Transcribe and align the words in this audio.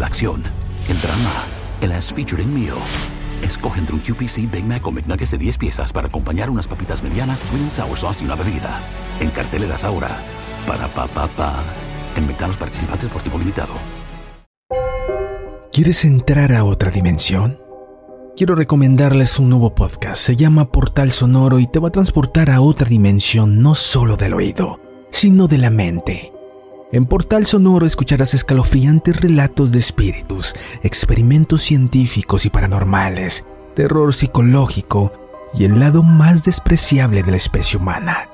la 0.00 0.06
acción, 0.06 0.42
el 0.88 1.00
drama, 1.00 1.44
el 1.82 1.92
as 1.92 2.12
featuring 2.12 2.52
meal. 2.52 2.78
Escoge 3.42 3.78
entre 3.78 3.94
un 3.94 4.00
QPC 4.00 4.50
Big 4.50 4.64
Mac 4.64 4.86
o 4.86 4.90
McNuggets 4.90 5.30
de 5.32 5.38
10 5.38 5.58
piezas 5.58 5.92
para 5.92 6.08
acompañar 6.08 6.48
unas 6.48 6.66
papitas 6.66 7.02
medianas, 7.02 7.40
sweet 7.40 7.70
sour 7.70 7.98
sauce 7.98 8.24
y 8.24 8.26
una 8.26 8.34
bebida. 8.34 8.80
En 9.20 9.30
carteleras 9.30 9.84
ahora. 9.84 10.08
Para 10.66 10.88
pa 10.88 11.06
pa 11.06 11.28
pa. 11.28 11.62
En 12.16 12.26
McDonald's 12.26 12.56
participantes 12.56 13.08
por 13.10 13.22
tiempo 13.22 13.38
limitado. 13.38 13.74
¿Quieres 15.72 16.04
entrar 16.04 16.52
a 16.52 16.64
otra 16.64 16.90
dimensión? 16.90 17.60
Quiero 18.36 18.54
recomendarles 18.54 19.38
un 19.38 19.50
nuevo 19.50 19.74
podcast. 19.74 20.20
Se 20.22 20.34
llama 20.34 20.72
Portal 20.72 21.12
Sonoro 21.12 21.58
y 21.58 21.66
te 21.66 21.78
va 21.78 21.88
a 21.88 21.92
transportar 21.92 22.50
a 22.50 22.62
otra 22.62 22.88
dimensión 22.88 23.62
no 23.62 23.74
solo 23.74 24.16
del 24.16 24.32
oído, 24.34 24.80
sino 25.10 25.46
de 25.46 25.58
la 25.58 25.70
mente. 25.70 26.32
En 26.92 27.06
Portal 27.06 27.46
Sonoro 27.46 27.86
escucharás 27.86 28.34
escalofriantes 28.34 29.20
relatos 29.20 29.70
de 29.70 29.78
espíritus, 29.78 30.54
experimentos 30.82 31.62
científicos 31.62 32.46
y 32.46 32.50
paranormales, 32.50 33.46
terror 33.76 34.12
psicológico 34.12 35.12
y 35.54 35.66
el 35.66 35.78
lado 35.78 36.02
más 36.02 36.42
despreciable 36.42 37.22
de 37.22 37.30
la 37.30 37.36
especie 37.36 37.78
humana. 37.78 38.28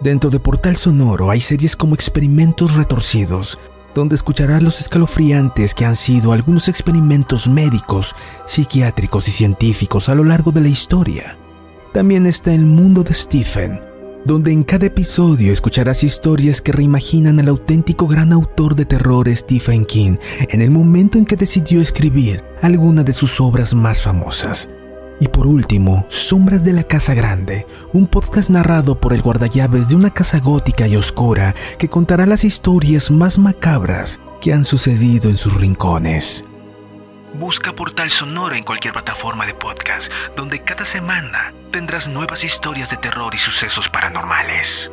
Dentro 0.00 0.28
de 0.28 0.38
Portal 0.38 0.76
Sonoro 0.76 1.30
hay 1.30 1.40
series 1.40 1.74
como 1.74 1.94
Experimentos 1.94 2.74
Retorcidos, 2.74 3.58
donde 3.94 4.14
escucharás 4.14 4.62
los 4.62 4.78
escalofriantes 4.78 5.72
que 5.72 5.86
han 5.86 5.96
sido 5.96 6.32
algunos 6.32 6.68
experimentos 6.68 7.48
médicos, 7.48 8.14
psiquiátricos 8.44 9.26
y 9.28 9.30
científicos 9.30 10.10
a 10.10 10.14
lo 10.14 10.22
largo 10.22 10.52
de 10.52 10.60
la 10.60 10.68
historia. 10.68 11.38
También 11.94 12.26
está 12.26 12.52
el 12.52 12.66
mundo 12.66 13.02
de 13.04 13.14
Stephen, 13.14 13.80
donde 14.26 14.50
en 14.52 14.64
cada 14.64 14.86
episodio 14.86 15.52
escucharás 15.52 16.02
historias 16.02 16.60
que 16.60 16.72
reimaginan 16.72 17.38
al 17.38 17.48
auténtico 17.48 18.08
gran 18.08 18.32
autor 18.32 18.74
de 18.74 18.84
terror 18.84 19.28
Stephen 19.34 19.84
King 19.84 20.16
en 20.50 20.60
el 20.60 20.70
momento 20.70 21.16
en 21.16 21.24
que 21.24 21.36
decidió 21.36 21.80
escribir 21.80 22.42
alguna 22.60 23.04
de 23.04 23.12
sus 23.12 23.40
obras 23.40 23.72
más 23.72 24.02
famosas. 24.02 24.68
Y 25.20 25.28
por 25.28 25.46
último, 25.46 26.06
Sombras 26.08 26.64
de 26.64 26.72
la 26.72 26.82
Casa 26.82 27.14
Grande, 27.14 27.66
un 27.92 28.08
podcast 28.08 28.50
narrado 28.50 29.00
por 29.00 29.12
el 29.12 29.22
guardallaves 29.22 29.88
de 29.88 29.94
una 29.94 30.12
casa 30.12 30.40
gótica 30.40 30.88
y 30.88 30.96
oscura 30.96 31.54
que 31.78 31.88
contará 31.88 32.26
las 32.26 32.44
historias 32.44 33.10
más 33.10 33.38
macabras 33.38 34.20
que 34.40 34.52
han 34.52 34.64
sucedido 34.64 35.30
en 35.30 35.36
sus 35.36 35.58
rincones. 35.58 36.44
Busca 37.38 37.74
Portal 37.74 38.10
Sonoro 38.10 38.54
en 38.54 38.64
cualquier 38.64 38.94
plataforma 38.94 39.44
de 39.44 39.52
podcast, 39.52 40.10
donde 40.36 40.62
cada 40.62 40.84
semana 40.84 41.52
tendrás 41.70 42.08
nuevas 42.08 42.42
historias 42.44 42.88
de 42.88 42.96
terror 42.96 43.34
y 43.34 43.38
sucesos 43.38 43.88
paranormales. 43.90 44.90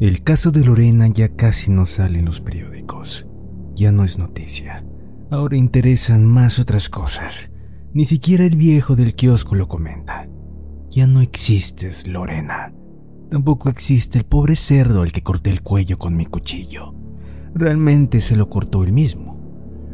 El 0.00 0.22
caso 0.22 0.50
de 0.50 0.64
Lorena 0.64 1.08
ya 1.08 1.34
casi 1.34 1.70
no 1.70 1.86
sale 1.86 2.18
en 2.18 2.26
los 2.26 2.42
periódicos. 2.42 3.26
Ya 3.74 3.90
no 3.90 4.04
es 4.04 4.18
noticia. 4.18 4.84
Ahora 5.30 5.56
interesan 5.56 6.26
más 6.26 6.58
otras 6.58 6.90
cosas. 6.90 7.50
Ni 7.94 8.04
siquiera 8.04 8.44
el 8.44 8.56
viejo 8.56 8.96
del 8.96 9.14
kiosco 9.14 9.54
lo 9.54 9.66
comenta. 9.66 10.28
Ya 10.90 11.06
no 11.06 11.22
existes, 11.22 12.06
Lorena. 12.06 12.63
Tampoco 13.30 13.68
existe 13.68 14.18
el 14.18 14.24
pobre 14.24 14.56
cerdo 14.56 15.02
al 15.02 15.12
que 15.12 15.22
corté 15.22 15.50
el 15.50 15.62
cuello 15.62 15.98
con 15.98 16.16
mi 16.16 16.26
cuchillo. 16.26 16.94
Realmente 17.54 18.20
se 18.20 18.36
lo 18.36 18.48
cortó 18.48 18.82
él 18.84 18.92
mismo. 18.92 19.34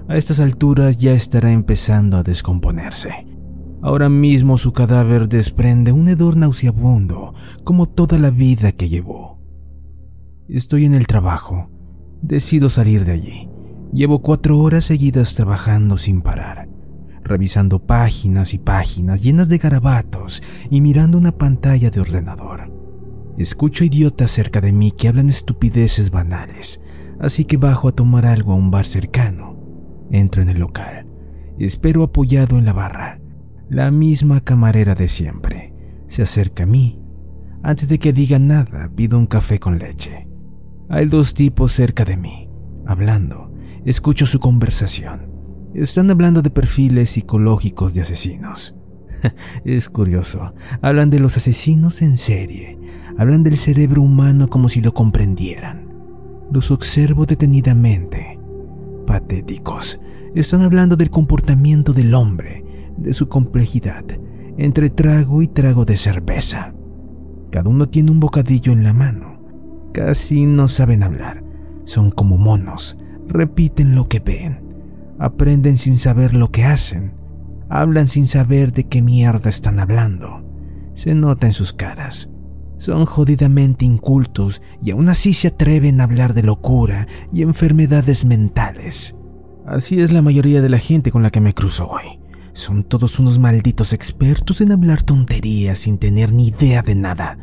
A 0.09 0.17
estas 0.17 0.41
alturas 0.41 0.99
ya 0.99 1.13
estará 1.13 1.53
empezando 1.53 2.17
a 2.17 2.23
descomponerse. 2.23 3.27
Ahora 3.83 4.09
mismo 4.09 4.59
su 4.59 4.73
cadáver 4.73 5.29
desprende 5.29 5.93
un 5.93 6.09
hedor 6.09 6.37
nauseabundo, 6.37 7.35
como 7.65 7.87
toda 7.87 8.19
la 8.19 8.31
vida 8.31 8.73
que 8.73 8.89
llevó. 8.89 9.39
Estoy 10.49 10.85
en 10.85 10.95
el 10.95 11.07
trabajo. 11.07 11.71
Decido 12.23 12.69
salir 12.69 13.05
de 13.05 13.13
allí. 13.13 13.49
Llevo 13.93 14.21
cuatro 14.21 14.59
horas 14.59 14.85
seguidas 14.85 15.35
trabajando 15.35 15.97
sin 15.97 16.21
parar, 16.21 16.69
revisando 17.25 17.87
páginas 17.87 18.53
y 18.53 18.59
páginas 18.59 19.23
llenas 19.23 19.49
de 19.49 19.59
garabatos 19.59 20.43
y 20.71 20.81
mirando 20.81 21.17
una 21.17 21.33
pantalla 21.33 21.91
de 21.91 22.01
ordenador. 22.01 22.70
Escucho 23.41 23.85
idiotas 23.85 24.33
cerca 24.33 24.61
de 24.61 24.71
mí 24.71 24.91
que 24.91 25.09
hablan 25.09 25.31
estupideces 25.31 26.11
banales, 26.11 26.79
así 27.19 27.47
que 27.47 27.57
bajo 27.57 27.89
a 27.89 27.93
tomar 27.93 28.27
algo 28.27 28.53
a 28.53 28.55
un 28.55 28.71
bar 28.71 28.85
cercano. 28.85 29.57
Entro 30.11 30.43
en 30.43 30.51
el 30.51 30.59
local. 30.59 31.07
Espero 31.59 32.03
apoyado 32.03 32.59
en 32.59 32.67
la 32.67 32.75
barra. 32.75 33.19
La 33.71 33.91
misma 33.91 34.43
camarera 34.43 34.95
de 34.95 35.09
siempre. 35.09 35.73
Se 36.07 36.21
acerca 36.21 36.65
a 36.65 36.67
mí. 36.67 37.01
Antes 37.63 37.89
de 37.89 37.99
que 37.99 38.13
diga 38.13 38.39
nada, 38.39 38.91
pido 38.95 39.17
un 39.17 39.27
café 39.27 39.59
con 39.59 39.79
leche. 39.79 40.29
Hay 40.91 41.07
dos 41.07 41.33
tipos 41.33 41.73
cerca 41.73 42.05
de 42.05 42.19
mí, 42.19 42.51
hablando. 42.85 43.55
Escucho 43.87 44.27
su 44.27 44.39
conversación. 44.39 45.31
Están 45.73 46.11
hablando 46.11 46.43
de 46.43 46.51
perfiles 46.51 47.09
psicológicos 47.09 47.95
de 47.95 48.03
asesinos. 48.03 48.77
es 49.65 49.89
curioso. 49.89 50.55
Hablan 50.83 51.11
de 51.11 51.21
los 51.21 51.37
asesinos 51.37 52.03
en 52.03 52.17
serie 52.17 52.79
hablan 53.21 53.43
del 53.43 53.59
cerebro 53.59 54.01
humano 54.01 54.49
como 54.49 54.71
si 54.71 54.81
lo 54.81 54.95
comprendieran. 54.95 55.93
Los 56.51 56.71
observo 56.71 57.27
detenidamente. 57.27 58.39
Patéticos. 59.07 60.01
Están 60.35 60.63
hablando 60.63 60.97
del 60.97 61.11
comportamiento 61.11 61.93
del 61.93 62.15
hombre, 62.15 62.65
de 62.97 63.13
su 63.13 63.29
complejidad, 63.29 64.05
entre 64.57 64.89
trago 64.89 65.43
y 65.43 65.49
trago 65.49 65.85
de 65.85 65.99
cerveza. 65.99 66.73
Cada 67.51 67.69
uno 67.69 67.91
tiene 67.91 68.11
un 68.11 68.21
bocadillo 68.21 68.73
en 68.73 68.85
la 68.85 68.95
mano. 68.95 69.39
Casi 69.93 70.47
no 70.47 70.67
saben 70.67 71.03
hablar. 71.03 71.45
Son 71.85 72.11
como 72.11 72.39
monos. 72.39 72.97
Repiten 73.29 73.95
lo 73.95 74.09
que 74.09 74.21
ven. 74.21 74.63
Aprenden 75.19 75.77
sin 75.77 75.99
saber 75.99 76.35
lo 76.35 76.51
que 76.51 76.65
hacen. 76.65 77.20
Hablan 77.71 78.09
sin 78.09 78.27
saber 78.27 78.73
de 78.73 78.89
qué 78.89 79.01
mierda 79.01 79.49
están 79.49 79.79
hablando. 79.79 80.45
Se 80.95 81.15
nota 81.15 81.47
en 81.47 81.53
sus 81.53 81.73
caras. 81.73 82.29
Son 82.79 83.07
jodidamente 83.07 83.85
incultos 83.85 84.61
y 84.83 84.91
aún 84.91 85.09
así 85.09 85.35
se 85.35 85.49
atreven 85.49 86.01
a 86.01 86.05
hablar 86.05 86.35
de 86.35 86.43
locura 86.43 87.07
y 87.33 87.43
enfermedades 87.43 88.25
mentales. 88.25 89.15
Así 89.67 90.01
es 90.01 90.11
la 90.11 90.21
mayoría 90.21 90.61
de 90.61 90.69
la 90.69 90.79
gente 90.79 91.13
con 91.13 91.23
la 91.23 91.31
que 91.31 91.41
me 91.41 91.55
cruzo 91.55 91.87
hoy. 91.87 92.19
Son 92.55 92.83
todos 92.83 93.21
unos 93.21 93.39
malditos 93.39 93.93
expertos 93.93 94.61
en 94.61 94.73
hablar 94.73 95.05
tonterías 95.05 95.79
sin 95.79 95.99
tener 95.99 96.33
ni 96.33 96.49
idea 96.49 96.83
de 96.83 96.97
nada. 96.97 97.39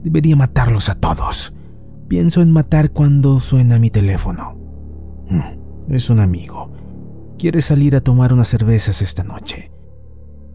Debería 0.00 0.36
matarlos 0.36 0.90
a 0.90 0.94
todos. 0.94 1.54
Pienso 2.08 2.40
en 2.40 2.52
matar 2.52 2.92
cuando 2.92 3.40
suena 3.40 3.80
mi 3.80 3.90
teléfono. 3.90 4.56
Hmm, 5.28 5.92
es 5.92 6.08
un 6.08 6.20
amigo. 6.20 6.70
Quiere 7.36 7.62
salir 7.62 7.96
a 7.96 8.00
tomar 8.00 8.32
unas 8.32 8.46
cervezas 8.46 9.02
esta 9.02 9.24
noche. 9.24 9.71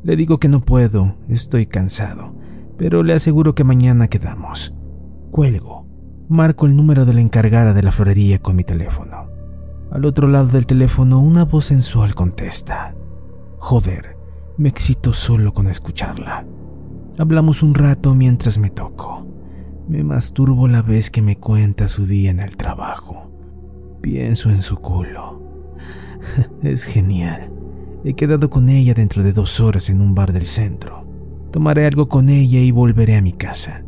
Le 0.07 0.15
digo 0.15 0.39
que 0.39 0.47
no 0.47 0.61
puedo, 0.61 1.17
estoy 1.27 1.67
cansado 1.67 2.33
pero 2.77 3.03
le 3.03 3.13
aseguro 3.13 3.55
que 3.55 3.63
mañana 3.63 4.07
quedamos. 4.07 4.73
Cuelgo. 5.31 5.85
Marco 6.29 6.65
el 6.65 6.75
número 6.75 7.05
de 7.05 7.13
la 7.13 7.21
encargada 7.21 7.73
de 7.73 7.81
la 7.81 7.91
florería 7.91 8.39
con 8.39 8.55
mi 8.55 8.63
teléfono. 8.63 9.29
Al 9.91 10.05
otro 10.05 10.27
lado 10.27 10.47
del 10.47 10.65
teléfono 10.65 11.19
una 11.19 11.45
voz 11.45 11.65
sensual 11.65 12.15
contesta. 12.15 12.93
Joder, 13.57 14.17
me 14.57 14.69
excito 14.69 15.13
solo 15.13 15.53
con 15.53 15.67
escucharla. 15.67 16.45
Hablamos 17.17 17.63
un 17.63 17.73
rato 17.73 18.13
mientras 18.13 18.57
me 18.57 18.69
toco. 18.69 19.25
Me 19.87 20.03
masturbo 20.03 20.67
la 20.67 20.81
vez 20.81 21.09
que 21.09 21.21
me 21.21 21.37
cuenta 21.37 21.87
su 21.87 22.05
día 22.05 22.29
en 22.29 22.41
el 22.41 22.57
trabajo. 22.57 23.31
Pienso 24.01 24.49
en 24.49 24.61
su 24.61 24.77
culo. 24.77 25.41
es 26.61 26.83
genial. 26.83 27.56
He 28.07 28.13
quedado 28.13 28.49
con 28.49 28.69
ella 28.69 28.93
dentro 28.93 29.21
de 29.21 29.33
dos 29.33 29.59
horas 29.59 29.89
en 29.89 29.99
un 29.99 30.15
bar 30.15 30.31
del 30.31 30.45
centro. 30.45 31.05
Tomaré 31.51 31.85
algo 31.85 32.07
con 32.07 32.29
ella 32.29 32.61
y 32.61 32.71
volveré 32.71 33.17
a 33.17 33.21
mi 33.21 33.33
casa. 33.33 33.83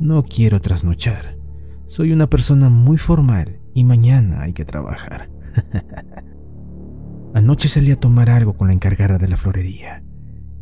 No 0.00 0.24
quiero 0.24 0.60
trasnochar. 0.60 1.38
Soy 1.86 2.10
una 2.10 2.28
persona 2.28 2.70
muy 2.70 2.98
formal 2.98 3.60
y 3.72 3.84
mañana 3.84 4.42
hay 4.42 4.52
que 4.52 4.64
trabajar. 4.64 5.30
Anoche 7.34 7.68
salí 7.68 7.92
a 7.92 8.00
tomar 8.00 8.30
algo 8.30 8.54
con 8.54 8.66
la 8.66 8.74
encargada 8.74 9.16
de 9.16 9.28
la 9.28 9.36
florería. 9.36 10.02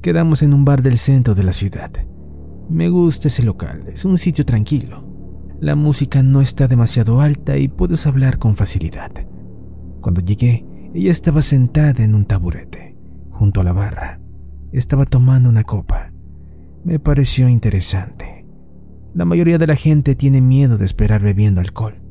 Quedamos 0.02 0.42
en 0.42 0.52
un 0.52 0.66
bar 0.66 0.82
del 0.82 0.98
centro 0.98 1.34
de 1.34 1.42
la 1.42 1.54
ciudad. 1.54 1.90
Me 2.68 2.90
gusta 2.90 3.28
ese 3.28 3.44
local, 3.44 3.84
es 3.88 4.04
un 4.04 4.18
sitio 4.18 4.44
tranquilo. 4.44 5.08
La 5.58 5.74
música 5.74 6.22
no 6.22 6.42
está 6.42 6.68
demasiado 6.68 7.22
alta 7.22 7.56
y 7.56 7.68
puedes 7.68 8.06
hablar 8.06 8.36
con 8.36 8.56
facilidad. 8.56 9.10
Cuando 10.02 10.20
llegué, 10.20 10.66
ella 10.94 11.10
estaba 11.10 11.42
sentada 11.42 12.02
en 12.02 12.14
un 12.14 12.24
taburete, 12.24 12.96
junto 13.30 13.60
a 13.60 13.64
la 13.64 13.72
barra. 13.72 14.20
Estaba 14.72 15.04
tomando 15.04 15.48
una 15.48 15.64
copa 15.64 16.14
me 16.84 16.98
pareció 16.98 17.48
interesante. 17.48 18.44
La 19.14 19.24
mayoría 19.24 19.56
de 19.56 19.66
la 19.66 19.74
gente 19.74 20.14
tiene 20.14 20.42
miedo 20.42 20.76
de 20.76 20.84
esperar 20.84 21.22
bebiendo 21.22 21.62
alcohol. 21.62 22.02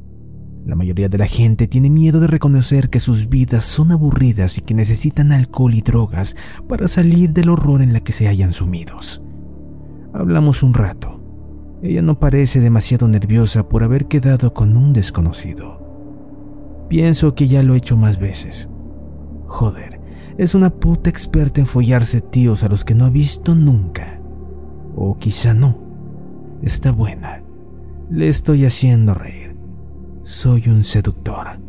La 0.65 0.75
mayoría 0.75 1.09
de 1.09 1.19
la 1.19 1.27
gente 1.27 1.68
tiene 1.68 1.91
miedo 1.91 2.19
de 2.19 2.25
reconocer 2.25 2.89
que 2.89 3.00
sus 3.00 3.30
vidas 3.30 3.65
son 3.65 3.91
aburridas 3.91 4.57
y 4.57 4.62
que 4.62 4.74
necesitan 4.74 5.31
alcohol 5.31 5.75
y 5.75 5.81
drogas 5.81 6.36
para 6.68 6.88
salir 6.88 7.33
del 7.33 7.50
horror 7.50 7.83
en 7.83 7.94
la 7.94 8.00
que 8.00 8.13
se 8.13 8.27
hayan 8.27 8.51
sumidos. 8.51 9.21
Hablamos 10.12 10.63
un 10.63 10.74
rato. 10.74 11.21
Ella 11.83 12.01
no 12.01 12.18
parece 12.18 12.59
demasiado 12.59 13.07
nerviosa 13.07 13.69
por 13.69 13.83
haber 13.83 14.07
quedado 14.07 14.56
con 14.56 14.75
un 14.75 14.94
desconocido. 14.94 16.86
Pienso 16.89 17.36
que 17.36 17.47
ya 17.47 17.62
lo 17.62 17.75
he 17.75 17.77
hecho 17.77 17.95
más 17.95 18.18
veces. 18.18 18.69
Joder, 19.53 20.01
es 20.39 20.55
una 20.55 20.71
puta 20.71 21.11
experta 21.11 21.61
en 21.61 21.67
follarse 21.67 22.21
tíos 22.21 22.63
a 22.63 22.69
los 22.69 22.83
que 22.83 22.95
no 22.95 23.05
ha 23.05 23.11
visto 23.11 23.53
nunca. 23.53 24.19
O 24.95 25.19
quizá 25.19 25.53
no. 25.53 25.77
Está 26.63 26.91
buena. 26.91 27.44
Le 28.09 28.29
estoy 28.29 28.65
haciendo 28.65 29.13
reír. 29.13 29.55
Soy 30.23 30.69
un 30.69 30.83
seductor. 30.83 31.59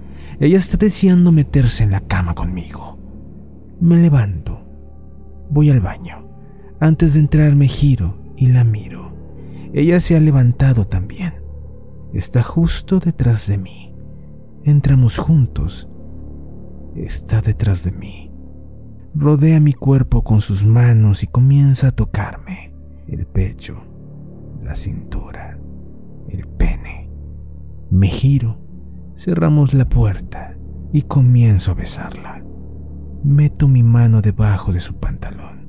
Ella 0.40 0.56
está 0.56 0.78
deseando 0.78 1.30
meterse 1.30 1.84
en 1.84 1.90
la 1.90 2.00
cama 2.00 2.34
conmigo. 2.34 2.98
Me 3.82 3.98
levanto. 3.98 4.64
Voy 5.50 5.68
al 5.68 5.80
baño. 5.80 6.26
Antes 6.80 7.12
de 7.12 7.20
entrar 7.20 7.54
me 7.54 7.68
giro 7.68 8.16
y 8.34 8.46
la 8.46 8.64
miro. 8.64 9.12
Ella 9.74 10.00
se 10.00 10.16
ha 10.16 10.20
levantado 10.20 10.86
también. 10.86 11.34
Está 12.14 12.42
justo 12.42 12.98
detrás 12.98 13.46
de 13.46 13.58
mí. 13.58 13.94
Entramos 14.62 15.18
juntos. 15.18 15.90
Está 16.94 17.40
detrás 17.40 17.84
de 17.84 17.92
mí. 17.92 18.30
Rodea 19.14 19.60
mi 19.60 19.72
cuerpo 19.72 20.22
con 20.22 20.40
sus 20.40 20.64
manos 20.64 21.22
y 21.22 21.26
comienza 21.26 21.88
a 21.88 21.90
tocarme 21.92 22.74
el 23.08 23.26
pecho, 23.26 23.82
la 24.62 24.74
cintura, 24.74 25.58
el 26.28 26.46
pene. 26.46 27.10
Me 27.90 28.08
giro, 28.08 28.58
cerramos 29.16 29.74
la 29.74 29.88
puerta 29.88 30.56
y 30.92 31.02
comienzo 31.02 31.72
a 31.72 31.74
besarla. 31.74 32.44
Meto 33.22 33.68
mi 33.68 33.82
mano 33.82 34.20
debajo 34.20 34.72
de 34.72 34.80
su 34.80 34.94
pantalón. 34.94 35.68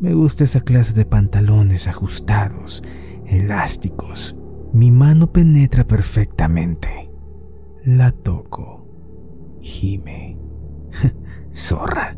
Me 0.00 0.14
gusta 0.14 0.44
esa 0.44 0.60
clase 0.60 0.94
de 0.94 1.04
pantalones 1.04 1.88
ajustados 1.88 2.82
elásticos. 3.26 4.36
Mi 4.72 4.90
mano 4.90 5.32
penetra 5.32 5.86
perfectamente. 5.86 7.10
La 7.84 8.12
toco. 8.12 8.86
Gime. 9.60 10.37
Zorra. 11.52 12.16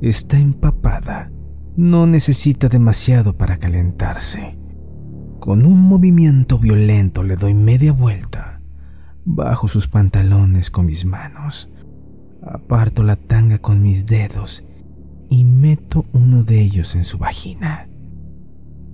Está 0.00 0.38
empapada. 0.38 1.30
No 1.76 2.06
necesita 2.06 2.68
demasiado 2.68 3.36
para 3.36 3.58
calentarse. 3.58 4.58
Con 5.40 5.64
un 5.64 5.88
movimiento 5.88 6.58
violento 6.58 7.22
le 7.22 7.36
doy 7.36 7.54
media 7.54 7.92
vuelta. 7.92 8.60
Bajo 9.24 9.68
sus 9.68 9.88
pantalones 9.88 10.70
con 10.70 10.86
mis 10.86 11.04
manos. 11.04 11.70
Aparto 12.42 13.02
la 13.02 13.16
tanga 13.16 13.58
con 13.58 13.82
mis 13.82 14.06
dedos 14.06 14.64
y 15.30 15.44
meto 15.44 16.06
uno 16.12 16.42
de 16.42 16.62
ellos 16.62 16.94
en 16.94 17.04
su 17.04 17.18
vagina. 17.18 17.88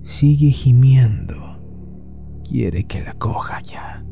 Sigue 0.01 0.51
gimiendo. 0.51 1.59
Quiere 2.47 2.85
que 2.85 3.01
la 3.01 3.13
coja 3.13 3.61
ya. 3.61 4.05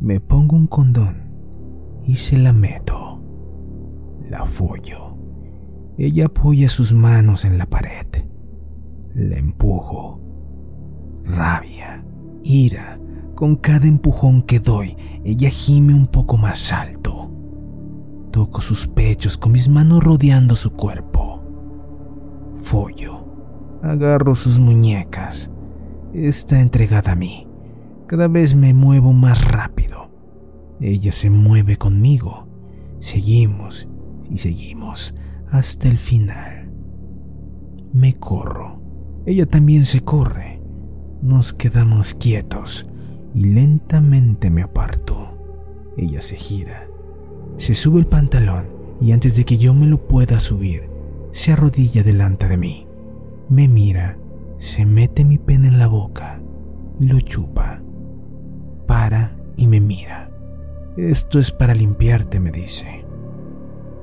Me 0.00 0.20
pongo 0.20 0.56
un 0.56 0.66
condón 0.66 1.32
y 2.04 2.16
se 2.16 2.36
la 2.36 2.52
meto. 2.52 3.05
La 4.28 4.44
follo. 4.44 5.16
Ella 5.96 6.26
apoya 6.26 6.68
sus 6.68 6.92
manos 6.92 7.44
en 7.44 7.58
la 7.58 7.66
pared. 7.66 8.06
La 9.14 9.36
empujo. 9.36 10.20
Rabia, 11.24 12.04
ira. 12.42 12.98
Con 13.34 13.56
cada 13.56 13.86
empujón 13.86 14.42
que 14.42 14.60
doy, 14.60 14.96
ella 15.24 15.50
gime 15.50 15.94
un 15.94 16.06
poco 16.06 16.36
más 16.36 16.72
alto. 16.72 17.30
Toco 18.30 18.60
sus 18.60 18.86
pechos 18.86 19.36
con 19.36 19.52
mis 19.52 19.68
manos 19.68 20.02
rodeando 20.02 20.56
su 20.56 20.72
cuerpo. 20.72 21.42
Follo 22.56 23.26
Agarro 23.82 24.34
sus 24.34 24.58
muñecas. 24.58 25.50
Está 26.12 26.60
entregada 26.60 27.12
a 27.12 27.14
mí. 27.14 27.46
Cada 28.06 28.26
vez 28.26 28.54
me 28.54 28.74
muevo 28.74 29.12
más 29.12 29.44
rápido. 29.44 30.10
Ella 30.80 31.12
se 31.12 31.30
mueve 31.30 31.76
conmigo. 31.76 32.48
Seguimos 32.98 33.88
y 34.30 34.38
seguimos 34.38 35.14
hasta 35.50 35.88
el 35.88 35.98
final. 35.98 36.70
Me 37.92 38.14
corro. 38.14 38.82
Ella 39.24 39.46
también 39.46 39.84
se 39.84 40.00
corre. 40.00 40.60
Nos 41.22 41.52
quedamos 41.52 42.14
quietos 42.14 42.86
y 43.34 43.44
lentamente 43.44 44.50
me 44.50 44.62
aparto. 44.62 45.30
Ella 45.96 46.20
se 46.20 46.36
gira. 46.36 46.88
Se 47.56 47.74
sube 47.74 48.00
el 48.00 48.06
pantalón 48.06 48.66
y 49.00 49.12
antes 49.12 49.36
de 49.36 49.44
que 49.44 49.56
yo 49.56 49.74
me 49.74 49.86
lo 49.86 50.06
pueda 50.06 50.40
subir, 50.40 50.90
se 51.32 51.52
arrodilla 51.52 52.02
delante 52.02 52.48
de 52.48 52.56
mí. 52.56 52.86
Me 53.48 53.68
mira, 53.68 54.18
se 54.58 54.84
mete 54.84 55.24
mi 55.24 55.38
pene 55.38 55.68
en 55.68 55.78
la 55.78 55.86
boca 55.86 56.42
y 57.00 57.06
lo 57.06 57.20
chupa. 57.20 57.82
Para 58.86 59.36
y 59.56 59.66
me 59.66 59.80
mira. 59.80 60.30
Esto 60.96 61.38
es 61.38 61.50
para 61.50 61.74
limpiarte, 61.74 62.40
me 62.40 62.50
dice. 62.50 63.05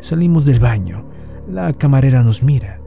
Salimos 0.03 0.43
del 0.43 0.59
baño. 0.59 1.05
La 1.47 1.71
camarera 1.71 2.23
nos 2.23 2.43
mira. 2.43 2.81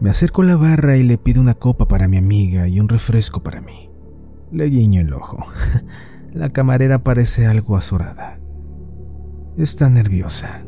Me 0.00 0.08
acerco 0.08 0.40
a 0.40 0.46
la 0.46 0.56
barra 0.56 0.96
y 0.96 1.02
le 1.02 1.18
pido 1.18 1.42
una 1.42 1.52
copa 1.52 1.86
para 1.86 2.08
mi 2.08 2.16
amiga 2.16 2.66
y 2.68 2.80
un 2.80 2.88
refresco 2.88 3.42
para 3.42 3.60
mí. 3.60 3.90
Le 4.50 4.70
guiño 4.70 5.02
el 5.02 5.12
ojo. 5.12 5.46
La 6.32 6.48
camarera 6.48 7.04
parece 7.04 7.46
algo 7.46 7.76
azorada. 7.76 8.40
Está 9.58 9.90
nerviosa. 9.90 10.64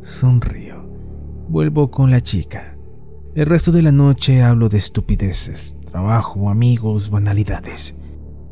Sonrío. 0.00 0.88
Vuelvo 1.48 1.90
con 1.90 2.12
la 2.12 2.20
chica. 2.20 2.76
El 3.34 3.46
resto 3.46 3.72
de 3.72 3.82
la 3.82 3.92
noche 3.92 4.42
hablo 4.42 4.68
de 4.68 4.78
estupideces, 4.78 5.76
trabajo, 5.90 6.50
amigos, 6.50 7.10
banalidades. 7.10 7.96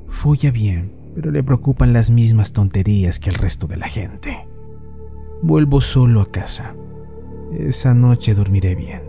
Folla 0.09 0.51
bien, 0.51 0.93
pero 1.15 1.31
le 1.31 1.45
preocupan 1.45 1.93
las 1.93 2.11
mismas 2.11 2.53
tonterías 2.53 3.21
que 3.21 3.31
el 3.31 3.37
resto 3.37 3.69
de 3.69 3.77
la 3.77 3.87
gente. 3.87 4.50
Vuelvo 5.43 5.81
solo 5.81 6.21
a 6.21 6.27
casa. 6.27 6.75
Esa 7.53 7.95
noche 7.95 8.35
dormiré 8.35 8.75
bien. 8.75 9.03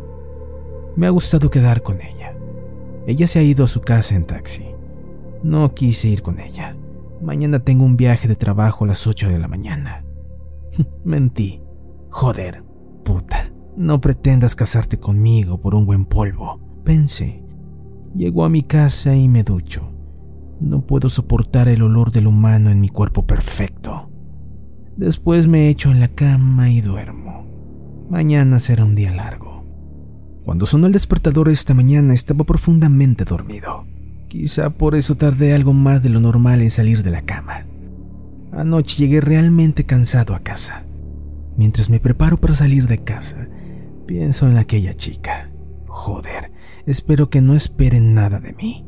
Me 0.96 1.08
ha 1.08 1.10
gustado 1.10 1.50
quedar 1.50 1.82
con 1.82 2.02
ella. 2.02 2.34
Ella 3.06 3.28
se 3.28 3.40
ha 3.40 3.44
ido 3.44 3.66
a 3.66 3.68
su 3.68 3.82
casa 3.82 4.16
en 4.16 4.26
taxi. 4.26 4.66
No 5.44 5.74
quise 5.74 6.08
ir 6.08 6.22
con 6.22 6.40
ella. 6.40 6.76
Mañana 7.22 7.64
tengo 7.64 7.84
un 7.84 7.98
viaje 7.98 8.28
de 8.28 8.36
trabajo 8.36 8.86
a 8.86 8.88
las 8.88 9.06
8 9.08 9.30
de 9.30 9.40
la 9.40 9.48
mañana. 9.48 10.06
Mentí. 11.04 11.62
Joder, 12.10 12.64
puta. 13.04 13.52
No 13.76 14.02
pretendas 14.02 14.56
casarte 14.56 15.00
conmigo 15.00 15.60
por 15.60 15.76
un 15.76 15.86
buen 15.86 16.06
polvo, 16.06 16.60
pensé. 16.84 17.44
Llego 18.14 18.44
a 18.44 18.50
mi 18.50 18.64
casa 18.64 19.16
y 19.16 19.28
me 19.28 19.44
ducho. 19.44 19.92
No 20.60 20.86
puedo 20.86 21.10
soportar 21.10 21.70
el 21.70 21.82
olor 21.82 22.12
del 22.12 22.28
humano 22.28 22.70
en 22.70 22.80
mi 22.80 22.90
cuerpo 22.90 23.26
perfecto. 23.26 24.11
Después 24.98 25.48
me 25.48 25.70
echo 25.70 25.92
en 25.92 26.00
la 26.00 26.10
cama 26.10 26.70
y 26.70 26.82
duermo. 26.82 27.48
Mañana 28.10 28.60
será 28.60 28.86
un 28.86 28.96
día 28.96 29.12
largo. 29.12 29.66
Cuando 30.44 30.66
sonó 30.66 30.88
el 30.88 30.94
despertador 30.94 31.50
esta 31.50 31.74
mañana 31.74 32.14
estaba 32.14 32.44
profundamente 32.44 33.26
dormido. 33.26 33.86
Quizá 34.28 34.70
por 34.70 34.96
eso 34.96 35.16
tardé 35.16 35.54
algo 35.54 35.74
más 35.74 36.04
de 36.04 36.10
lo 36.10 36.20
normal 36.20 36.62
en 36.62 36.72
salir 36.72 37.04
de 37.04 37.12
la 37.12 37.22
cama. 37.22 37.66
Anoche 38.52 38.98
llegué 38.98 39.22
realmente 39.22 39.86
cansado 39.86 40.36
a 40.36 40.40
casa. 40.40 40.86
Mientras 41.58 41.90
me 41.90 42.00
preparo 42.00 42.38
para 42.38 42.56
salir 42.56 42.88
de 42.88 43.04
casa, 43.04 43.48
Pienso 44.12 44.46
en 44.46 44.58
aquella 44.58 44.94
chica. 44.94 45.50
Joder, 45.88 46.52
espero 46.86 47.30
que 47.30 47.40
no 47.40 47.54
esperen 47.54 48.14
nada 48.14 48.42
de 48.42 48.52
mí. 48.52 48.86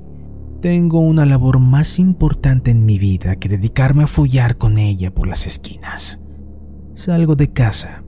Tengo 0.64 1.02
una 1.02 1.26
labor 1.26 1.60
más 1.60 2.00
importante 2.00 2.72
en 2.72 2.86
mi 2.86 2.98
vida 2.98 3.36
que 3.36 3.50
dedicarme 3.50 4.04
a 4.04 4.08
follar 4.08 4.58
con 4.58 4.78
ella 4.78 5.14
por 5.14 5.28
las 5.28 5.46
esquinas. 5.46 6.22
Salgo 6.94 7.36
de 7.36 7.52
casa. 7.52 8.06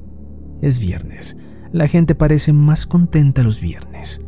Es 0.62 0.80
viernes. 0.80 1.36
La 1.74 1.90
gente 1.90 2.16
parece 2.16 2.54
más 2.54 2.86
contenta 2.86 3.44
los 3.44 3.60
viernes. 3.60 4.22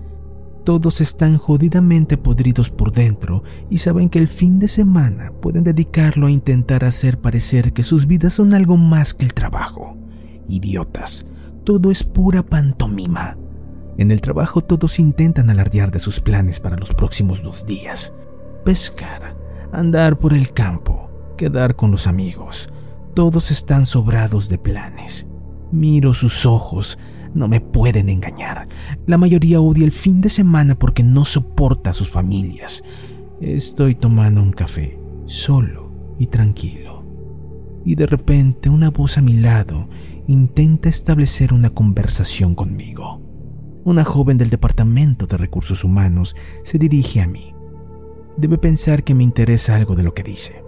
Todos 0.65 0.99
están 0.99 1.37
jodidamente 1.37 2.17
podridos 2.17 2.69
por 2.69 2.91
dentro 2.91 3.43
y 3.69 3.77
saben 3.77 4.09
que 4.09 4.19
el 4.19 4.27
fin 4.27 4.59
de 4.59 4.67
semana 4.67 5.31
pueden 5.41 5.63
dedicarlo 5.63 6.27
a 6.27 6.31
intentar 6.31 6.83
hacer 6.83 7.21
parecer 7.21 7.71
que 7.71 7.83
sus 7.83 8.07
vidas 8.07 8.33
son 8.33 8.53
algo 8.53 8.75
más 8.75 9.13
que 9.13 9.23
el 9.23 9.33
trabajo. 9.33 9.95
Idiotas 10.49 11.25
todo 11.67 11.91
es 11.91 12.01
pura 12.01 12.43
pantomima. 12.43 13.37
En 13.97 14.11
el 14.11 14.21
trabajo 14.21 14.63
todos 14.63 14.99
intentan 14.99 15.49
alardear 15.49 15.91
de 15.91 15.99
sus 15.99 16.19
planes 16.19 16.59
para 16.59 16.77
los 16.77 16.93
próximos 16.93 17.41
dos 17.41 17.65
días. 17.65 18.13
Pescar, 18.63 19.35
andar 19.71 20.19
por 20.19 20.33
el 20.33 20.53
campo, 20.53 21.09
quedar 21.35 21.75
con 21.75 21.89
los 21.89 22.05
amigos. 22.05 22.69
Todos 23.15 23.49
están 23.49 23.87
sobrados 23.87 24.49
de 24.49 24.59
planes. 24.59 25.25
Miro 25.71 26.13
sus 26.13 26.45
ojos, 26.45 26.99
no 27.33 27.47
me 27.47 27.59
pueden 27.59 28.09
engañar. 28.09 28.67
La 29.07 29.17
mayoría 29.17 29.59
odia 29.61 29.83
el 29.83 29.91
fin 29.91 30.21
de 30.21 30.29
semana 30.29 30.77
porque 30.77 31.01
no 31.01 31.25
soporta 31.25 31.89
a 31.89 31.93
sus 31.93 32.09
familias. 32.09 32.83
Estoy 33.41 33.95
tomando 33.95 34.43
un 34.43 34.51
café, 34.51 34.99
solo 35.25 35.91
y 36.19 36.27
tranquilo. 36.27 37.03
Y 37.83 37.95
de 37.95 38.05
repente 38.05 38.69
una 38.69 38.91
voz 38.91 39.17
a 39.17 39.21
mi 39.21 39.33
lado 39.33 39.89
intenta 40.27 40.87
establecer 40.87 41.51
una 41.53 41.71
conversación 41.71 42.53
conmigo. 42.53 43.26
Una 43.87 44.03
joven 44.03 44.37
del 44.37 44.49
Departamento 44.49 45.27
de 45.27 45.37
Recursos 45.37 45.85
Humanos 45.85 46.35
se 46.61 46.77
dirige 46.77 47.21
a 47.21 47.25
mí. 47.25 47.55
Debe 48.35 48.57
pensar 48.57 49.05
que 49.05 49.13
me 49.13 49.23
interesa 49.23 49.77
algo 49.77 49.95
de 49.95 50.03
lo 50.03 50.13
que 50.13 50.23
dice. 50.23 50.61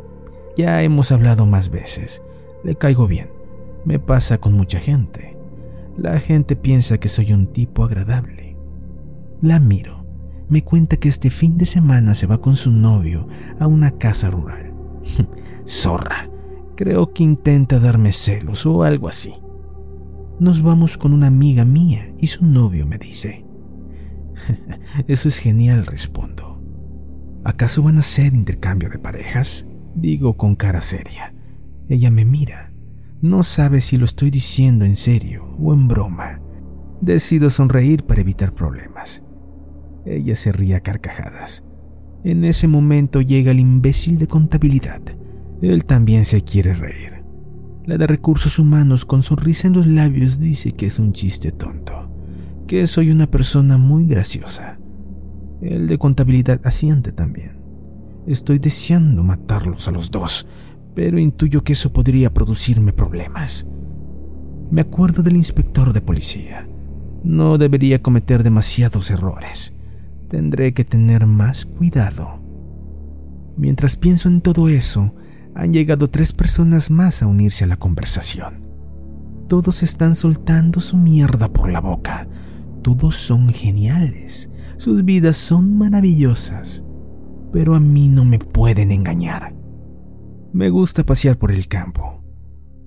Ya 0.55 0.81
hemos 0.83 1.11
hablado 1.11 1.45
más 1.45 1.69
veces. 1.69 2.23
Le 2.63 2.75
caigo 2.75 3.07
bien. 3.07 3.29
Me 3.83 3.99
pasa 3.99 4.37
con 4.37 4.53
mucha 4.53 4.79
gente. 4.79 5.35
La 5.97 6.17
gente 6.21 6.55
piensa 6.55 6.97
que 6.97 7.09
soy 7.09 7.33
un 7.33 7.47
tipo 7.47 7.83
agradable. 7.83 8.55
La 9.41 9.59
miro. 9.59 10.05
Me 10.47 10.63
cuenta 10.63 10.95
que 10.95 11.09
este 11.09 11.29
fin 11.29 11.57
de 11.57 11.65
semana 11.65 12.15
se 12.15 12.25
va 12.25 12.39
con 12.39 12.55
su 12.55 12.71
novio 12.71 13.27
a 13.59 13.67
una 13.67 13.97
casa 13.97 14.29
rural. 14.29 14.73
Zorra. 15.67 16.29
Creo 16.77 17.11
que 17.11 17.23
intenta 17.23 17.79
darme 17.79 18.13
celos 18.13 18.65
o 18.65 18.83
algo 18.83 19.09
así. 19.09 19.33
Nos 20.39 20.61
vamos 20.61 20.97
con 20.97 21.11
una 21.11 21.27
amiga 21.27 21.65
mía 21.65 22.13
y 22.17 22.27
su 22.27 22.45
novio 22.45 22.87
me 22.87 22.97
dice. 22.97 23.45
Eso 25.07 25.27
es 25.27 25.37
genial, 25.37 25.85
respondo. 25.85 26.61
¿Acaso 27.43 27.83
van 27.83 27.97
a 27.97 28.01
ser 28.01 28.33
intercambio 28.33 28.89
de 28.89 28.99
parejas? 28.99 29.65
Digo 29.95 30.37
con 30.37 30.55
cara 30.55 30.79
seria. 30.79 31.33
Ella 31.89 32.09
me 32.09 32.23
mira. 32.23 32.71
No 33.21 33.43
sabe 33.43 33.81
si 33.81 33.97
lo 33.97 34.05
estoy 34.05 34.29
diciendo 34.29 34.85
en 34.85 34.95
serio 34.95 35.57
o 35.59 35.73
en 35.73 35.89
broma. 35.89 36.41
Decido 37.01 37.49
sonreír 37.49 38.05
para 38.05 38.21
evitar 38.21 38.53
problemas. 38.53 39.21
Ella 40.05 40.35
se 40.35 40.53
ríe 40.53 40.75
a 40.75 40.79
carcajadas. 40.79 41.65
En 42.23 42.45
ese 42.45 42.69
momento 42.69 43.19
llega 43.19 43.51
el 43.51 43.59
imbécil 43.59 44.17
de 44.17 44.27
contabilidad. 44.27 45.01
Él 45.61 45.83
también 45.83 46.23
se 46.23 46.41
quiere 46.41 46.73
reír. 46.73 47.18
La 47.85 47.97
de 47.97 48.07
recursos 48.07 48.59
humanos 48.59 49.05
con 49.05 49.23
sonrisa 49.23 49.67
en 49.67 49.73
los 49.73 49.87
labios 49.87 50.39
dice 50.39 50.73
que 50.73 50.85
es 50.85 50.99
un 50.99 51.13
chiste 51.13 51.51
tonto, 51.51 52.09
que 52.67 52.85
soy 52.87 53.09
una 53.09 53.27
persona 53.27 53.77
muy 53.77 54.05
graciosa. 54.05 54.79
El 55.61 55.87
de 55.87 55.97
contabilidad 55.97 56.61
asiente 56.65 57.11
también. 57.11 57.59
Estoy 58.27 58.59
deseando 58.59 59.23
matarlos 59.23 59.87
a 59.87 59.91
los 59.91 60.11
dos, 60.11 60.45
pero 60.93 61.17
intuyo 61.17 61.63
que 61.63 61.73
eso 61.73 61.91
podría 61.91 62.33
producirme 62.33 62.93
problemas. 62.93 63.65
Me 64.71 64.81
acuerdo 64.81 65.23
del 65.23 65.37
inspector 65.37 65.93
de 65.93 66.01
policía. 66.01 66.67
No 67.23 67.57
debería 67.57 68.01
cometer 68.01 68.43
demasiados 68.43 69.09
errores. 69.09 69.73
Tendré 70.27 70.73
que 70.73 70.85
tener 70.85 71.25
más 71.25 71.65
cuidado. 71.65 72.39
Mientras 73.57 73.97
pienso 73.97 74.29
en 74.29 74.41
todo 74.41 74.69
eso, 74.69 75.13
han 75.59 75.73
llegado 75.73 76.09
tres 76.09 76.31
personas 76.31 76.89
más 76.89 77.21
a 77.21 77.27
unirse 77.27 77.65
a 77.65 77.67
la 77.67 77.75
conversación. 77.75 78.63
Todos 79.49 79.83
están 79.83 80.15
soltando 80.15 80.79
su 80.79 80.95
mierda 80.95 81.49
por 81.49 81.69
la 81.69 81.81
boca. 81.81 82.29
Todos 82.81 83.15
son 83.15 83.49
geniales. 83.49 84.49
Sus 84.77 85.03
vidas 85.03 85.35
son 85.35 85.77
maravillosas. 85.77 86.81
Pero 87.51 87.75
a 87.75 87.81
mí 87.81 88.07
no 88.07 88.23
me 88.23 88.39
pueden 88.39 88.91
engañar. 88.91 89.53
Me 90.53 90.69
gusta 90.69 91.05
pasear 91.05 91.37
por 91.37 91.51
el 91.51 91.67
campo. 91.67 92.23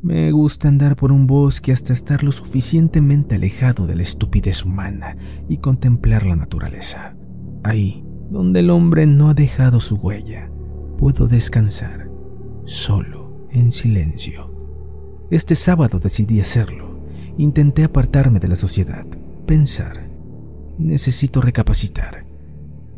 Me 0.00 0.32
gusta 0.32 0.68
andar 0.68 0.96
por 0.96 1.12
un 1.12 1.26
bosque 1.26 1.72
hasta 1.72 1.92
estar 1.92 2.24
lo 2.24 2.32
suficientemente 2.32 3.34
alejado 3.34 3.86
de 3.86 3.96
la 3.96 4.02
estupidez 4.02 4.64
humana 4.64 5.16
y 5.46 5.58
contemplar 5.58 6.24
la 6.24 6.36
naturaleza. 6.36 7.16
Ahí, 7.64 8.02
donde 8.30 8.60
el 8.60 8.70
hombre 8.70 9.06
no 9.06 9.28
ha 9.28 9.34
dejado 9.34 9.80
su 9.80 9.96
huella, 9.96 10.50
puedo 10.96 11.28
descansar, 11.28 12.11
solo, 12.64 13.46
en 13.50 13.70
silencio. 13.72 14.50
Este 15.30 15.54
sábado 15.54 15.98
decidí 15.98 16.40
hacerlo. 16.40 17.00
Intenté 17.38 17.84
apartarme 17.84 18.40
de 18.40 18.48
la 18.48 18.56
sociedad, 18.56 19.06
pensar. 19.46 20.10
Necesito 20.78 21.40
recapacitar. 21.40 22.26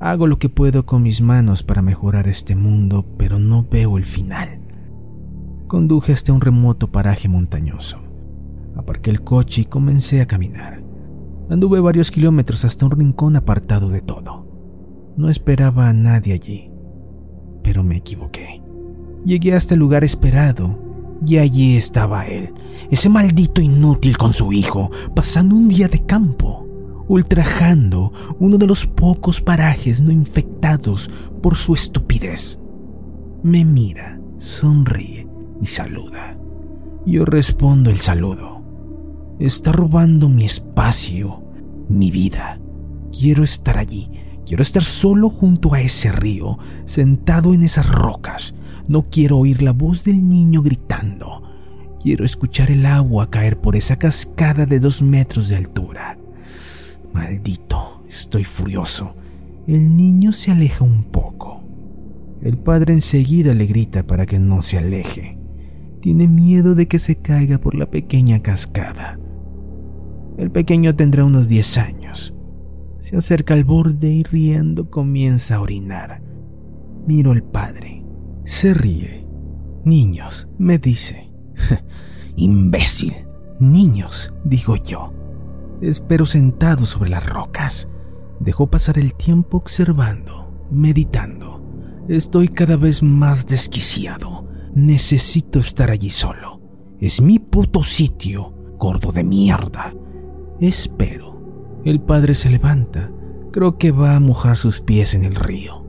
Hago 0.00 0.26
lo 0.26 0.38
que 0.38 0.48
puedo 0.48 0.84
con 0.84 1.02
mis 1.02 1.20
manos 1.20 1.62
para 1.62 1.82
mejorar 1.82 2.28
este 2.28 2.56
mundo, 2.56 3.06
pero 3.16 3.38
no 3.38 3.66
veo 3.70 3.96
el 3.96 4.04
final. 4.04 4.60
Conduje 5.68 6.12
hasta 6.12 6.32
un 6.32 6.40
remoto 6.40 6.90
paraje 6.90 7.28
montañoso. 7.28 7.98
Aparqué 8.76 9.10
el 9.10 9.22
coche 9.22 9.62
y 9.62 9.64
comencé 9.66 10.20
a 10.20 10.26
caminar. 10.26 10.82
Anduve 11.48 11.78
varios 11.80 12.10
kilómetros 12.10 12.64
hasta 12.64 12.84
un 12.84 12.90
rincón 12.90 13.36
apartado 13.36 13.88
de 13.88 14.00
todo. 14.00 14.46
No 15.16 15.30
esperaba 15.30 15.88
a 15.88 15.92
nadie 15.92 16.34
allí, 16.34 16.70
pero 17.62 17.84
me 17.84 17.96
equivoqué. 17.96 18.63
Llegué 19.24 19.54
hasta 19.54 19.74
el 19.74 19.80
lugar 19.80 20.04
esperado 20.04 20.78
y 21.26 21.38
allí 21.38 21.76
estaba 21.76 22.26
él, 22.26 22.52
ese 22.90 23.08
maldito 23.08 23.62
inútil 23.62 24.18
con 24.18 24.32
su 24.32 24.52
hijo, 24.52 24.90
pasando 25.14 25.54
un 25.54 25.68
día 25.68 25.88
de 25.88 26.04
campo, 26.04 26.66
ultrajando 27.08 28.12
uno 28.38 28.58
de 28.58 28.66
los 28.66 28.86
pocos 28.86 29.40
parajes 29.40 30.00
no 30.00 30.12
infectados 30.12 31.10
por 31.42 31.56
su 31.56 31.74
estupidez. 31.74 32.60
Me 33.42 33.64
mira, 33.64 34.20
sonríe 34.38 35.26
y 35.60 35.66
saluda. 35.66 36.36
Yo 37.06 37.24
respondo 37.24 37.90
el 37.90 38.00
saludo. 38.00 38.62
Está 39.38 39.72
robando 39.72 40.28
mi 40.28 40.44
espacio, 40.44 41.42
mi 41.88 42.10
vida. 42.10 42.60
Quiero 43.12 43.44
estar 43.44 43.78
allí, 43.78 44.10
Quiero 44.46 44.62
estar 44.62 44.84
solo 44.84 45.30
junto 45.30 45.72
a 45.72 45.80
ese 45.80 46.12
río, 46.12 46.58
sentado 46.84 47.54
en 47.54 47.62
esas 47.62 47.88
rocas. 47.88 48.54
No 48.86 49.02
quiero 49.02 49.38
oír 49.38 49.62
la 49.62 49.72
voz 49.72 50.04
del 50.04 50.28
niño 50.28 50.62
gritando. 50.62 51.42
Quiero 52.00 52.24
escuchar 52.24 52.70
el 52.70 52.84
agua 52.84 53.30
caer 53.30 53.58
por 53.58 53.76
esa 53.76 53.96
cascada 53.96 54.66
de 54.66 54.78
dos 54.78 55.00
metros 55.00 55.48
de 55.48 55.56
altura. 55.56 56.18
Maldito, 57.14 58.02
estoy 58.06 58.44
furioso. 58.44 59.14
El 59.66 59.96
niño 59.96 60.34
se 60.34 60.50
aleja 60.50 60.84
un 60.84 61.04
poco. 61.04 61.62
El 62.42 62.58
padre 62.58 62.92
enseguida 62.92 63.54
le 63.54 63.64
grita 63.64 64.06
para 64.06 64.26
que 64.26 64.38
no 64.38 64.60
se 64.60 64.76
aleje. 64.76 65.38
Tiene 66.00 66.26
miedo 66.26 66.74
de 66.74 66.86
que 66.86 66.98
se 66.98 67.16
caiga 67.16 67.56
por 67.56 67.74
la 67.74 67.86
pequeña 67.86 68.40
cascada. 68.40 69.18
El 70.36 70.50
pequeño 70.50 70.94
tendrá 70.94 71.24
unos 71.24 71.48
10 71.48 71.78
años. 71.78 72.34
Se 73.00 73.16
acerca 73.16 73.54
al 73.54 73.64
borde 73.64 74.10
y 74.10 74.22
riendo 74.24 74.90
comienza 74.90 75.54
a 75.54 75.60
orinar. 75.62 76.20
Miro 77.06 77.32
al 77.32 77.42
padre. 77.42 78.03
Se 78.44 78.74
ríe. 78.74 79.26
Niños, 79.84 80.48
me 80.58 80.78
dice. 80.78 81.30
Imbécil. 82.36 83.26
Niños, 83.60 84.32
digo 84.44 84.76
yo. 84.76 85.12
Espero 85.80 86.24
sentado 86.24 86.86
sobre 86.86 87.10
las 87.10 87.24
rocas. 87.28 87.88
Dejo 88.40 88.70
pasar 88.70 88.98
el 88.98 89.14
tiempo 89.14 89.58
observando, 89.58 90.66
meditando. 90.70 91.62
Estoy 92.08 92.48
cada 92.48 92.76
vez 92.76 93.02
más 93.02 93.46
desquiciado. 93.46 94.48
Necesito 94.74 95.60
estar 95.60 95.90
allí 95.90 96.10
solo. 96.10 96.60
Es 97.00 97.20
mi 97.20 97.38
puto 97.38 97.82
sitio, 97.82 98.54
gordo 98.78 99.12
de 99.12 99.24
mierda. 99.24 99.94
Espero 100.60 101.34
el 101.84 102.00
padre 102.00 102.34
se 102.34 102.48
levanta. 102.48 103.10
Creo 103.52 103.76
que 103.76 103.92
va 103.92 104.16
a 104.16 104.20
mojar 104.20 104.56
sus 104.56 104.80
pies 104.80 105.14
en 105.14 105.24
el 105.24 105.34
río. 105.34 105.84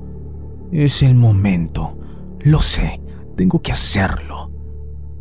Es 0.72 1.02
el 1.04 1.16
momento. 1.16 1.98
Lo 2.46 2.62
sé. 2.62 3.02
Tengo 3.36 3.62
que 3.64 3.72
hacerlo. 3.72 4.52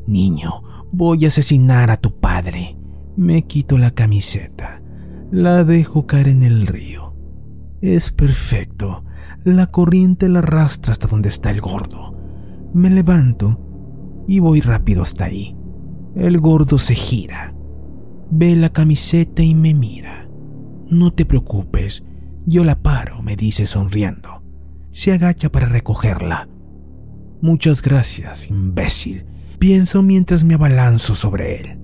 Niño, 0.07 0.63
voy 0.93 1.25
a 1.25 1.29
asesinar 1.29 1.91
a 1.91 1.97
tu 1.97 2.21
padre. 2.21 2.77
Me 3.17 3.47
quito 3.47 3.79
la 3.79 3.93
camiseta. 3.93 4.83
La 5.33 5.65
dejo 5.65 6.07
caer 6.07 6.29
en 6.29 6.43
el 6.43 6.67
río. 6.67 7.17
Es 7.81 8.13
perfecto. 8.13 9.05
La 9.43 9.69
corriente 9.69 10.29
la 10.29 10.41
arrastra 10.41 10.93
hasta 10.93 11.09
donde 11.09 11.31
está 11.31 11.49
el 11.51 11.63
gordo. 11.63 12.15
Me 12.75 12.91
levanto 12.91 13.59
y 14.29 14.41
voy 14.41 14.61
rápido 14.61 15.03
hasta 15.03 15.25
ahí. 15.25 15.57
El 16.15 16.39
gordo 16.41 16.79
se 16.79 16.95
gira. 16.95 17.55
Ve 18.31 18.55
la 18.55 18.69
camiseta 18.69 19.43
y 19.43 19.55
me 19.55 19.73
mira. 19.73 20.29
No 20.89 21.11
te 21.11 21.25
preocupes, 21.25 22.05
yo 22.45 22.65
la 22.65 22.83
paro, 22.83 23.23
me 23.23 23.35
dice 23.35 23.65
sonriendo. 23.65 24.43
Se 24.93 25.13
agacha 25.13 25.51
para 25.51 25.67
recogerla. 25.67 26.49
Muchas 27.45 27.83
gracias, 27.83 28.49
imbécil, 28.49 29.27
pienso 29.59 30.01
mientras 30.01 30.45
me 30.45 30.55
abalanzo 30.55 31.15
sobre 31.15 31.61
él. 31.61 31.79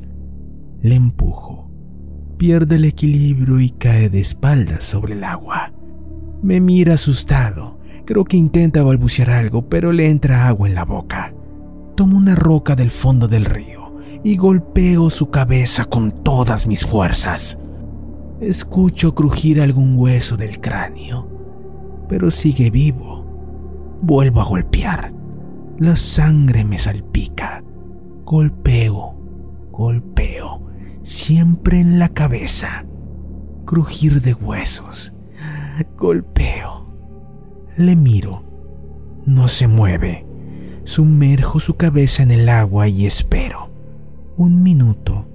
Le 0.81 0.95
empujo. 0.95 1.71
Pierde 2.39 2.77
el 2.77 2.87
equilibrio 2.87 3.61
y 3.61 3.69
cae 3.69 4.09
de 4.09 4.21
espaldas 4.21 4.85
sobre 4.85 5.13
el 5.13 5.23
agua. 5.23 5.71
Me 6.43 6.61
mira 6.61 6.95
asustado. 6.95 7.79
Creo 8.07 8.25
que 8.25 8.39
intenta 8.39 8.83
balbucear 8.83 9.29
algo, 9.29 9.69
pero 9.69 9.93
le 9.93 10.09
entra 10.09 10.49
agua 10.49 10.67
en 10.67 10.75
la 10.75 10.87
boca. 10.87 11.35
Tomo 11.95 12.17
una 12.17 12.37
roca 12.37 12.75
del 12.75 12.91
fondo 12.91 13.29
del 13.29 13.45
río 13.45 13.99
y 14.25 14.39
golpeo 14.39 15.11
su 15.11 15.29
cabeza 15.29 15.85
con 15.85 16.25
todas 16.25 16.67
mis 16.67 16.87
fuerzas. 16.87 17.59
Escucho 18.41 19.15
crujir 19.15 19.61
algún 19.61 19.99
hueso 19.99 20.39
del 20.39 20.59
cráneo, 20.59 21.29
pero 22.09 22.31
sigue 22.31 22.71
vivo. 22.71 23.99
Vuelvo 24.01 24.41
a 24.41 24.45
golpear. 24.45 25.20
La 25.81 25.97
sangre 25.97 26.63
me 26.63 26.77
salpica. 26.77 27.65
Golpeo, 28.27 29.15
golpeo, 29.71 30.67
siempre 31.03 31.81
en 31.81 31.99
la 31.99 32.11
cabeza. 32.11 32.85
Crujir 33.65 34.21
de 34.21 34.35
huesos. 34.35 35.15
Golpeo. 35.97 36.85
Le 37.79 37.97
miro. 37.97 38.45
No 39.25 39.49
se 39.49 39.69
mueve. 39.69 40.27
Sumerjo 40.85 41.61
su 41.61 41.79
cabeza 41.79 42.23
en 42.25 42.33
el 42.33 42.51
agua 42.51 42.87
y 42.87 43.07
espero. 43.07 43.71
Un 44.37 44.63
minuto. 44.63 45.27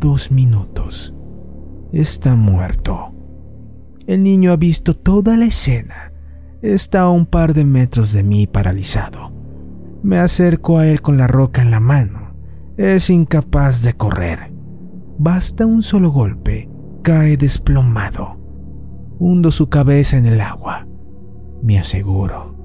Dos 0.00 0.32
minutos. 0.32 1.14
Está 1.92 2.34
muerto. 2.34 3.12
El 4.08 4.24
niño 4.24 4.50
ha 4.50 4.56
visto 4.56 4.94
toda 4.94 5.36
la 5.36 5.44
escena. 5.44 6.12
Está 6.62 7.02
a 7.02 7.10
un 7.10 7.26
par 7.26 7.54
de 7.54 7.64
metros 7.64 8.12
de 8.12 8.24
mí 8.24 8.48
paralizado. 8.48 9.31
Me 10.02 10.18
acerco 10.18 10.78
a 10.78 10.88
él 10.88 11.00
con 11.00 11.16
la 11.16 11.28
roca 11.28 11.62
en 11.62 11.70
la 11.70 11.78
mano. 11.78 12.34
Es 12.76 13.08
incapaz 13.08 13.82
de 13.82 13.94
correr. 13.94 14.52
Basta 15.16 15.64
un 15.64 15.84
solo 15.84 16.10
golpe. 16.10 16.68
Cae 17.02 17.36
desplomado. 17.36 18.36
Hundo 19.20 19.52
su 19.52 19.68
cabeza 19.68 20.16
en 20.16 20.26
el 20.26 20.40
agua. 20.40 20.88
Me 21.62 21.78
aseguro. 21.78 22.56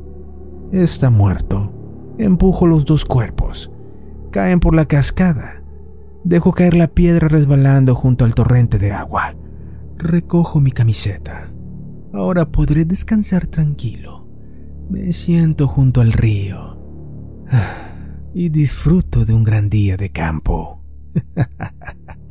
Está 0.71 1.11
muerto. 1.11 2.15
Empujo 2.17 2.65
los 2.65 2.85
dos 2.85 3.05
cuerpos. 3.05 3.71
Caen 4.31 4.59
por 4.59 4.73
la 4.73 4.85
cascada. 4.85 5.61
Dejo 6.23 6.53
caer 6.53 6.73
la 6.73 6.87
piedra 6.87 7.27
resbalando 7.27 7.93
junto 7.93 8.25
al 8.25 8.33
torrente 8.33 8.79
de 8.79 8.93
agua. 8.93 9.35
Recojo 9.97 10.59
mi 10.59 10.71
camiseta. 10.71 11.51
Ahora 12.13 12.49
podré 12.49 12.83
descansar 12.83 13.45
tranquilo. 13.45 14.27
Me 14.89 15.13
siento 15.13 15.67
junto 15.67 16.01
al 16.01 16.13
río 16.13 16.66
y 18.33 18.49
disfruto 18.49 19.25
de 19.25 19.33
un 19.33 19.43
gran 19.43 19.69
día 19.69 19.97
de 19.97 20.11
campo. 20.11 20.83